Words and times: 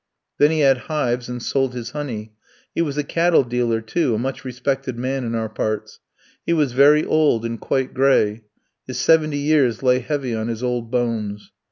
Then 0.39 0.49
he 0.49 0.61
had 0.61 0.77
hives, 0.89 1.29
and 1.29 1.43
sold 1.43 1.75
his 1.75 1.91
honey; 1.91 2.33
he 2.73 2.81
was 2.81 2.97
a 2.97 3.03
cattle 3.03 3.43
dealer 3.43 3.81
too; 3.81 4.15
a 4.15 4.17
much 4.17 4.43
respected 4.43 4.97
man 4.97 5.23
in 5.23 5.35
our 5.35 5.47
parts. 5.47 5.99
He 6.43 6.53
was 6.53 6.71
very 6.73 7.05
old 7.05 7.45
and 7.45 7.61
quite 7.61 7.93
gray, 7.93 8.41
his 8.87 8.97
seventy 8.99 9.37
years 9.37 9.83
lay 9.83 9.99
heavy 9.99 10.33
on 10.33 10.47
his 10.47 10.63
old 10.63 10.89
bones. 10.89 11.51